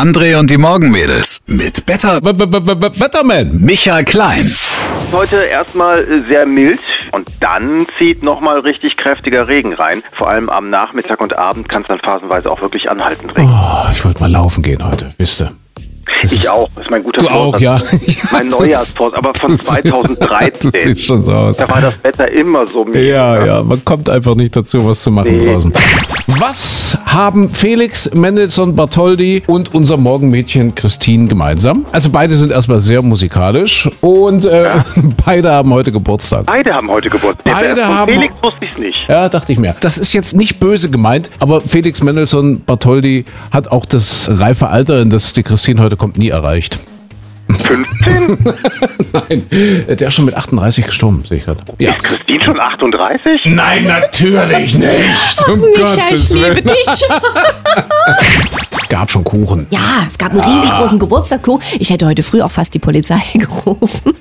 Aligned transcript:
André 0.00 0.34
und 0.38 0.48
die 0.48 0.56
Morgenmädels 0.56 1.40
mit 1.46 1.84
Better 1.84 2.22
w- 2.22 2.32
w- 2.32 2.50
w- 2.50 3.00
Wetterman. 3.00 3.60
Michael 3.60 4.04
Klein. 4.04 4.50
Heute 5.12 5.36
erstmal 5.44 6.22
sehr 6.26 6.46
mild 6.46 6.80
und 7.12 7.28
dann 7.40 7.84
zieht 7.98 8.22
nochmal 8.22 8.60
richtig 8.60 8.96
kräftiger 8.96 9.46
Regen 9.46 9.74
rein. 9.74 10.02
Vor 10.16 10.30
allem 10.30 10.48
am 10.48 10.70
Nachmittag 10.70 11.20
und 11.20 11.36
Abend 11.36 11.68
kann 11.68 11.82
es 11.82 11.88
dann 11.88 12.00
phasenweise 12.02 12.50
auch 12.50 12.62
wirklich 12.62 12.90
anhaltend 12.90 13.32
regnen. 13.36 13.52
Oh, 13.54 13.88
ich 13.92 14.02
wollte 14.02 14.20
mal 14.20 14.30
laufen 14.30 14.62
gehen 14.62 14.82
heute, 14.88 15.12
wisst 15.18 15.42
ihr. 15.42 15.52
Ich 16.22 16.48
auch, 16.50 16.68
das 16.74 16.86
ist 16.86 16.90
mein 16.90 17.04
guter 17.04 17.20
Du 17.20 17.28
auch, 17.28 17.52
Vorsatz. 17.58 17.60
ja. 17.62 17.80
Mein 18.32 18.50
Das- 18.50 18.58
Neujahrsvorsatz, 18.58 19.18
aber 19.18 19.32
von 19.38 19.56
das- 19.56 19.66
2013. 19.66 20.70
Das 20.72 20.82
sieht 20.82 21.00
schon 21.02 21.22
so 21.22 21.32
aus. 21.32 21.58
Da 21.58 21.68
war 21.68 21.80
das 21.82 21.94
Wetter 22.02 22.28
immer 22.30 22.66
so 22.66 22.84
mild. 22.84 23.06
Ja, 23.06 23.44
ja, 23.44 23.62
man 23.62 23.84
kommt 23.84 24.08
einfach 24.08 24.34
nicht 24.34 24.56
dazu, 24.56 24.86
was 24.88 25.02
zu 25.02 25.10
machen 25.10 25.36
Nee. 25.36 25.46
draußen. 25.52 25.72
Was 26.26 26.98
haben 27.12 27.48
Felix 27.48 28.12
Mendelssohn 28.14 28.76
Bartholdy 28.76 29.42
und 29.46 29.74
unser 29.74 29.96
Morgenmädchen 29.96 30.74
Christine 30.74 31.26
gemeinsam? 31.28 31.84
Also 31.92 32.10
beide 32.10 32.34
sind 32.36 32.52
erstmal 32.52 32.80
sehr 32.80 33.02
musikalisch 33.02 33.90
und 34.00 34.44
äh, 34.44 34.70
beide 35.24 35.50
haben 35.50 35.72
heute 35.74 35.90
Geburtstag. 35.92 36.46
Beide 36.46 36.72
haben 36.72 36.88
heute 36.88 37.10
Geburtstag. 37.10 37.52
Beide 37.52 37.82
Von 37.82 37.94
haben- 37.94 38.12
Felix 38.12 38.34
wusste 38.42 38.64
ich 38.64 38.78
nicht. 38.78 38.98
Ja, 39.08 39.28
dachte 39.28 39.52
ich 39.52 39.58
mir. 39.58 39.74
Das 39.80 39.98
ist 39.98 40.12
jetzt 40.12 40.36
nicht 40.36 40.60
böse 40.60 40.88
gemeint, 40.90 41.30
aber 41.40 41.60
Felix 41.60 42.02
Mendelssohn 42.02 42.60
Bartholdy 42.64 43.24
hat 43.50 43.68
auch 43.72 43.86
das 43.86 44.30
reife 44.32 44.68
Alter, 44.68 45.00
in 45.02 45.10
das 45.10 45.32
die 45.32 45.42
Christine 45.42 45.82
heute 45.82 45.96
kommt, 45.96 46.16
nie 46.16 46.28
erreicht. 46.28 46.78
15? 47.70 48.38
Nein, 49.12 49.46
der 49.88 50.08
ist 50.08 50.14
schon 50.14 50.24
mit 50.24 50.34
38 50.34 50.84
gestorben, 50.86 51.22
sehe 51.24 51.38
ich 51.38 51.44
gerade. 51.44 51.60
Ja. 51.78 51.92
Ist 51.92 52.02
Christine 52.02 52.44
schon 52.44 52.60
38? 52.60 53.42
Nein, 53.44 53.84
natürlich 53.84 54.76
nicht. 54.76 55.48
Um 55.48 55.60
Michael, 55.60 56.14
ich 56.14 56.30
liebe 56.30 56.62
dich. 56.62 57.04
Gab 58.90 59.08
schon 59.08 59.22
Kuchen. 59.22 59.68
Ja, 59.70 60.04
es 60.08 60.18
gab 60.18 60.32
einen 60.32 60.40
riesengroßen 60.40 60.98
Geburtstagskuchen. 60.98 61.62
Ich 61.78 61.90
hätte 61.90 62.06
heute 62.06 62.24
früh 62.24 62.42
auch 62.42 62.50
fast 62.50 62.74
die 62.74 62.80
Polizei 62.80 63.20
gerufen, 63.34 64.12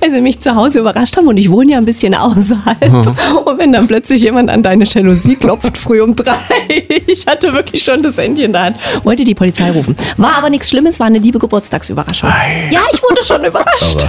weil 0.00 0.10
sie 0.10 0.20
mich 0.20 0.38
zu 0.40 0.54
Hause 0.54 0.80
überrascht 0.80 1.16
haben 1.16 1.26
und 1.28 1.38
ich 1.38 1.50
wohne 1.50 1.72
ja 1.72 1.78
ein 1.78 1.86
bisschen 1.86 2.14
außerhalb. 2.14 3.06
Und 3.46 3.58
wenn 3.58 3.72
dann 3.72 3.86
plötzlich 3.88 4.20
jemand 4.22 4.50
an 4.50 4.62
deine 4.62 4.84
Jalousie 4.84 5.36
klopft, 5.36 5.78
früh 5.78 6.02
um 6.02 6.14
drei, 6.14 6.36
ich 7.06 7.26
hatte 7.26 7.54
wirklich 7.54 7.82
schon 7.82 8.02
das 8.02 8.18
Handy 8.18 8.44
in 8.44 8.52
der 8.52 8.64
Hand, 8.66 8.76
wollte 9.02 9.24
die 9.24 9.34
Polizei 9.34 9.70
rufen. 9.70 9.96
War 10.18 10.36
aber 10.36 10.50
nichts 10.50 10.68
Schlimmes, 10.68 11.00
war 11.00 11.06
eine 11.06 11.18
liebe 11.18 11.38
Geburtstagsüberraschung. 11.38 12.28
Ja, 12.70 12.82
ich 12.92 13.02
wurde 13.02 13.24
schon 13.24 13.42
überrascht. 13.42 14.06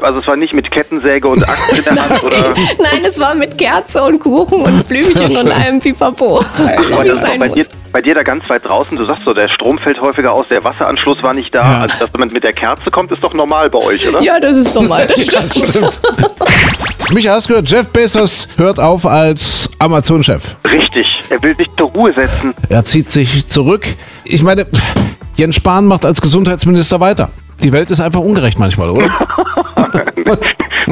Also 0.00 0.20
es 0.20 0.26
war 0.26 0.36
nicht 0.36 0.54
mit 0.54 0.70
Kettensäge 0.70 1.28
und 1.28 1.46
Axt 1.46 1.76
in 1.76 1.84
der 1.84 1.94
Hand 2.08 2.24
oder... 2.24 2.54
Nein, 2.82 3.04
es 3.06 3.18
war 3.20 3.34
mit 3.34 3.58
Kerze 3.58 4.02
und 4.02 4.18
Kuchen 4.18 4.62
und 4.62 4.88
Blümchen 4.88 5.36
und 5.36 5.52
allem 5.52 5.78
Pipapo. 5.80 6.40
So 6.56 6.64
Aber 6.64 7.04
wie 7.04 7.08
es 7.08 7.20
das 7.20 7.30
ist 7.30 7.38
bei, 7.38 7.48
dir, 7.48 7.56
muss. 7.56 7.68
bei 7.92 8.00
dir 8.00 8.14
da 8.14 8.22
ganz 8.22 8.48
weit 8.48 8.64
draußen, 8.64 8.96
du 8.96 9.04
sagst 9.04 9.24
so, 9.26 9.34
der 9.34 9.48
Strom 9.58 9.76
fällt 9.78 10.00
häufiger 10.00 10.32
aus, 10.32 10.46
der 10.46 10.62
Wasseranschluss 10.62 11.20
war 11.20 11.34
nicht 11.34 11.52
da. 11.52 11.60
Ja. 11.60 11.80
Also, 11.80 11.96
dass 11.98 12.12
jemand 12.12 12.32
mit 12.32 12.44
der 12.44 12.52
Kerze 12.52 12.90
kommt, 12.92 13.10
ist 13.10 13.24
doch 13.24 13.34
normal 13.34 13.68
bei 13.68 13.78
euch, 13.80 14.08
oder? 14.08 14.22
Ja, 14.22 14.38
das 14.38 14.56
ist 14.56 14.72
normal, 14.72 15.08
das 15.08 15.20
stimmt. 15.24 15.52
Stimmt. 15.52 16.00
Micha, 17.12 17.32
hast 17.32 17.48
gehört, 17.48 17.68
Jeff 17.68 17.88
Bezos 17.88 18.46
hört 18.56 18.78
auf 18.78 19.04
als 19.04 19.68
Amazon-Chef. 19.80 20.54
Richtig. 20.64 21.06
Er 21.28 21.42
will 21.42 21.56
sich 21.56 21.66
zur 21.76 21.88
Ruhe 21.88 22.12
setzen. 22.12 22.54
Er 22.68 22.84
zieht 22.84 23.10
sich 23.10 23.48
zurück. 23.48 23.84
Ich 24.24 24.44
meine, 24.44 24.64
Jens 25.36 25.56
Spahn 25.56 25.86
macht 25.86 26.04
als 26.04 26.20
Gesundheitsminister 26.20 27.00
weiter. 27.00 27.30
Die 27.60 27.72
Welt 27.72 27.90
ist 27.90 28.00
einfach 28.00 28.20
ungerecht 28.20 28.60
manchmal, 28.60 28.90
oder? 28.90 29.10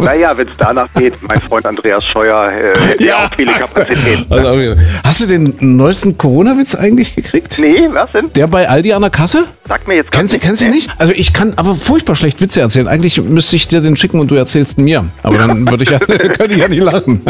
naja, 0.05 0.36
wenn 0.36 0.48
es 0.48 0.56
danach 0.58 0.89
geht, 0.94 1.14
mein 1.22 1.41
Freund 1.41 1.66
Andreas 1.66 2.05
Scheuer 2.05 2.50
äh, 2.50 2.78
hätte 2.78 3.05
ja 3.06 3.27
auch 3.27 3.34
viele 3.34 3.52
Kapazitäten. 3.52 4.27
Also, 4.36 4.77
hast 5.02 5.20
du 5.20 5.27
den 5.27 5.55
neuesten 5.61 6.19
Corona-Witz 6.19 6.75
eigentlich 6.75 7.14
gekriegt? 7.14 7.58
Nee, 7.58 7.89
was 7.92 8.12
denn? 8.12 8.33
Der 8.34 8.47
bei 8.47 8.69
Aldi 8.69 8.92
an 8.92 9.02
der 9.02 9.11
Kasse? 9.11 9.44
Sag 9.69 9.89
mir 9.89 9.97
jetzt 9.97 10.12
Kennst 10.12 10.33
du, 10.34 10.39
kennst 10.39 10.62
du 10.62 10.67
nicht? 10.67 10.91
Also 10.98 11.12
ich 11.12 11.33
kann 11.33 11.55
aber 11.56 11.74
furchtbar 11.74 12.17
schlecht 12.17 12.41
Witze 12.41 12.61
erzählen. 12.61 12.86
Eigentlich 12.86 13.20
müsste 13.22 13.56
ich 13.56 13.67
dir 13.67 13.80
den 13.80 13.97
schicken 13.97 14.20
und 14.20 14.30
du 14.30 14.34
erzählst 14.34 14.78
ihn 14.78 14.84
mir. 14.84 15.05
Aber 15.22 15.39
dann 15.39 15.69
würde 15.69 15.84
ich 15.84 15.91
ja, 15.91 15.98
könnte 15.98 16.55
ich 16.55 16.58
ja 16.58 16.69
nicht 16.69 16.83
lachen. 16.83 17.23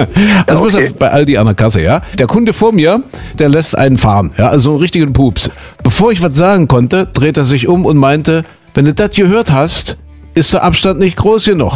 Also 0.47 0.63
pass 0.63 0.75
okay. 0.75 0.93
bei 0.99 1.11
Aldi 1.11 1.37
an 1.37 1.47
der 1.47 1.55
Kasse, 1.55 1.83
ja. 1.83 2.03
Der 2.19 2.27
Kunde 2.27 2.53
vor 2.53 2.73
mir, 2.73 3.03
der 3.39 3.49
lässt 3.49 3.77
einen 3.77 3.99
fahren, 3.99 4.33
ja, 4.37 4.49
also 4.49 4.71
einen 4.71 4.81
richtigen 4.81 5.13
Pups. 5.13 5.51
Bevor 5.83 6.13
ich 6.13 6.23
was 6.23 6.35
sagen 6.35 6.69
konnte, 6.69 7.07
dreht 7.07 7.37
er 7.37 7.45
sich 7.45 7.69
um 7.69 7.87
und 7.87 7.97
meinte, 7.97 8.45
wenn 8.75 8.85
du 8.85 8.93
das 8.93 9.13
gehört 9.13 9.51
hast, 9.51 9.99
ist 10.35 10.53
der 10.53 10.63
Abstand 10.63 11.01
nicht 11.01 11.17
groß 11.17 11.47
genug. 11.47 11.73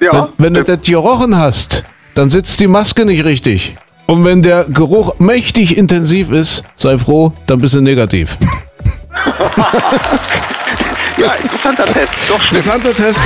Ja, 0.00 0.30
Wenn, 0.38 0.54
wenn 0.54 0.54
du 0.54 0.64
das 0.64 0.80
gerochen 0.80 1.36
hast, 1.36 1.84
dann 2.14 2.30
sitzt 2.30 2.58
die 2.60 2.66
Maske 2.66 3.04
nicht 3.04 3.24
richtig. 3.24 3.76
Und 4.06 4.24
wenn 4.24 4.42
der 4.42 4.64
Geruch 4.64 5.18
mächtig 5.18 5.76
intensiv 5.76 6.30
ist, 6.30 6.64
sei 6.74 6.98
froh, 6.98 7.32
dann 7.46 7.60
bist 7.60 7.74
du 7.74 7.80
negativ. 7.80 8.38
ja, 11.16 11.32
interessanter 11.42 11.84
Test. 11.84 12.12
Doch. 12.28 12.40
Interessanter 12.42 12.94
Test. 12.94 13.20